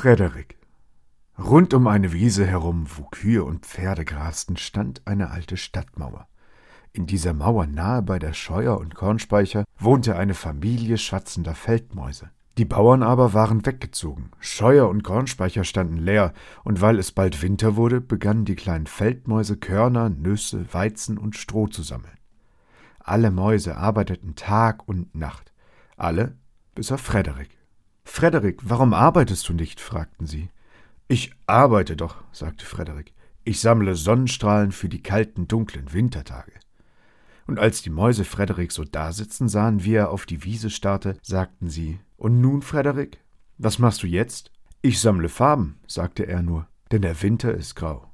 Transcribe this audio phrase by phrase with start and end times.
[0.00, 0.56] Frederik.
[1.38, 6.26] Rund um eine Wiese herum, wo Kühe und Pferde grasten, stand eine alte Stadtmauer.
[6.94, 12.30] In dieser Mauer nahe bei der Scheuer und Kornspeicher wohnte eine Familie schwatzender Feldmäuse.
[12.56, 16.32] Die Bauern aber waren weggezogen, Scheuer und Kornspeicher standen leer,
[16.64, 21.66] und weil es bald Winter wurde, begannen die kleinen Feldmäuse Körner, Nüsse, Weizen und Stroh
[21.66, 22.16] zu sammeln.
[23.00, 25.52] Alle Mäuse arbeiteten Tag und Nacht,
[25.98, 26.38] alle
[26.74, 27.59] bis auf Frederik.
[28.10, 29.80] Frederik, warum arbeitest du nicht?
[29.80, 30.50] fragten sie.
[31.06, 33.14] Ich arbeite doch, sagte Frederik.
[33.44, 36.52] Ich sammle Sonnenstrahlen für die kalten, dunklen Wintertage.
[37.46, 41.70] Und als die Mäuse Frederik so dasitzen sahen, wie er auf die Wiese starrte, sagten
[41.70, 43.18] sie Und nun, Frederik,
[43.58, 44.50] was machst du jetzt?
[44.82, 48.12] Ich sammle Farben, sagte er nur, denn der Winter ist grau.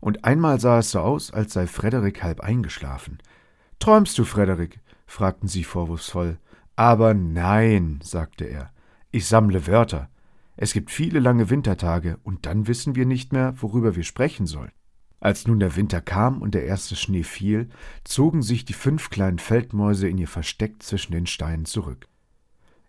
[0.00, 3.18] Und einmal sah es so aus, als sei Frederik halb eingeschlafen.
[3.78, 4.80] Träumst du, Frederik?
[5.06, 6.38] fragten sie vorwurfsvoll.
[6.74, 8.72] Aber nein, sagte er,
[9.10, 10.10] ich sammle Wörter.
[10.56, 14.72] Es gibt viele lange Wintertage, und dann wissen wir nicht mehr, worüber wir sprechen sollen.
[15.20, 17.68] Als nun der Winter kam und der erste Schnee fiel,
[18.04, 22.06] zogen sich die fünf kleinen Feldmäuse in ihr Versteck zwischen den Steinen zurück.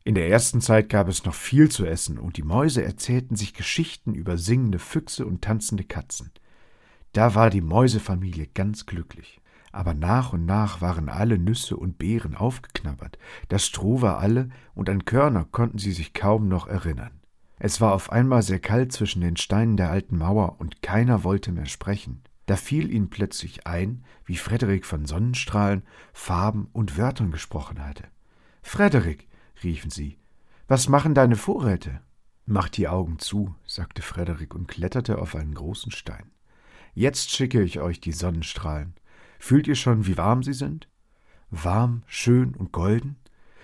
[0.04, 3.54] In der ersten Zeit gab es noch viel zu essen, und die Mäuse erzählten sich
[3.54, 6.32] Geschichten über singende Füchse und tanzende Katzen.
[7.14, 9.39] Da war die Mäusefamilie ganz glücklich.
[9.72, 13.18] Aber nach und nach waren alle Nüsse und Beeren aufgeknabbert,
[13.48, 17.20] das Stroh war alle, und an Körner konnten sie sich kaum noch erinnern.
[17.60, 21.52] Es war auf einmal sehr kalt zwischen den Steinen der alten Mauer, und keiner wollte
[21.52, 22.24] mehr sprechen.
[22.46, 28.06] Da fiel ihnen plötzlich ein, wie Frederik von Sonnenstrahlen, Farben und Wörtern gesprochen hatte.
[28.64, 29.28] Frederik,
[29.64, 30.18] riefen sie,
[30.68, 32.02] was machen deine Vorräte?
[32.46, 36.32] Mach die Augen zu, sagte Frederik und kletterte auf einen großen Stein.
[36.94, 38.94] Jetzt schicke ich euch die Sonnenstrahlen.
[39.40, 40.88] Fühlt ihr schon, wie warm sie sind?
[41.50, 43.16] Warm, schön und golden?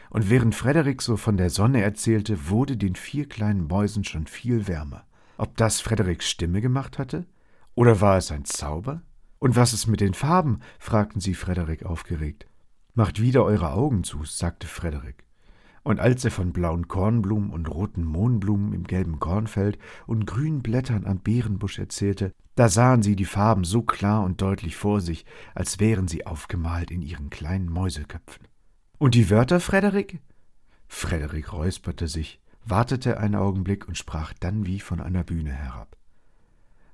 [0.10, 4.68] Und während Frederik so von der Sonne erzählte, wurde den vier kleinen Mäusen schon viel
[4.68, 5.06] wärmer.
[5.38, 7.28] Ob das Frederiks Stimme gemacht hatte?
[7.76, 9.04] Oder war es ein Zauber?
[9.38, 10.62] Und was ist mit den Farben?
[10.80, 12.48] fragten sie Frederik aufgeregt.
[12.96, 15.26] Macht wieder eure Augen zu, sagte Frederik
[15.86, 19.78] und als er von blauen Kornblumen und roten Mohnblumen im gelben Kornfeld
[20.08, 24.76] und grünen Blättern am Beerenbusch erzählte, da sahen sie die Farben so klar und deutlich
[24.76, 28.48] vor sich, als wären sie aufgemalt in ihren kleinen Mäuseköpfen.
[28.98, 30.22] Und die Wörter, Frederik?
[30.88, 35.98] Frederik räusperte sich, wartete einen Augenblick und sprach dann wie von einer Bühne herab.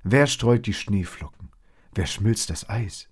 [0.03, 1.49] Wer streut die Schneeflocken?
[1.93, 3.07] Wer schmilzt das Eis?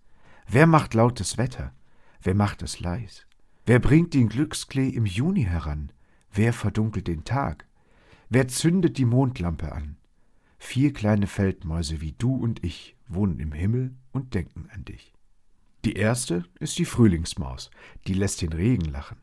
[0.48, 1.74] Wer macht lautes Wetter?
[2.22, 3.28] Wer macht es leis?
[3.66, 5.92] Wer bringt den Glücksklee im Juni heran?
[6.32, 7.68] Wer verdunkelt den Tag?
[8.30, 9.98] Wer zündet die Mondlampe an?
[10.72, 15.16] Vier kleine Feldmäuse wie du und ich wohnen im Himmel und denken an dich.
[15.84, 17.72] Die erste ist die Frühlingsmaus,
[18.06, 19.18] die lässt den Regen lachen.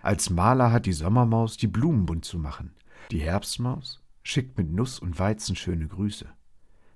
[0.00, 2.72] Als Maler hat die Sommermaus die Blumen bunt zu machen.
[3.10, 6.28] Die Herbstmaus schickt mit Nuss und Weizen schöne Grüße.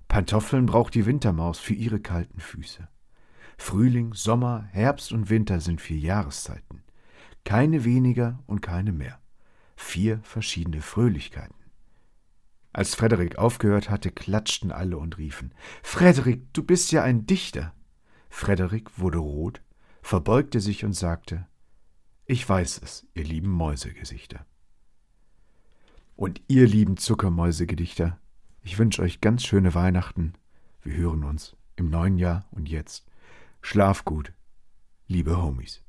[0.07, 2.87] Pantoffeln braucht die Wintermaus für ihre kalten Füße.
[3.57, 6.81] Frühling, Sommer, Herbst und Winter sind vier Jahreszeiten.
[7.43, 9.19] Keine weniger und keine mehr.
[9.75, 11.60] Vier verschiedene Fröhlichkeiten.
[12.73, 17.73] Als Frederik aufgehört hatte, klatschten alle und riefen Frederik, du bist ja ein Dichter.
[18.29, 19.61] Frederik wurde rot,
[20.01, 21.47] verbeugte sich und sagte
[22.25, 24.45] Ich weiß es, ihr lieben Mäusegesichter.
[26.15, 28.19] Und ihr lieben Zuckermäusegedichter,
[28.61, 30.33] ich wünsche euch ganz schöne Weihnachten.
[30.81, 33.05] Wir hören uns im neuen Jahr und jetzt
[33.61, 34.33] Schlaf gut,
[35.07, 35.83] liebe Homies.